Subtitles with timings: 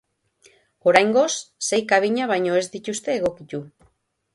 [0.91, 1.35] Oraingoz,
[1.69, 3.67] sei kabina baino ez dituzte egokitu.